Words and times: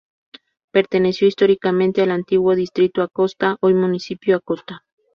Perteneció 0.71 1.27
históricamente 1.27 2.01
al 2.01 2.09
antiguo 2.09 2.55
Distrito 2.55 3.03
Acosta, 3.03 3.57
hoy 3.61 3.75
Municipio 3.75 4.35
Acosta. 4.35 4.83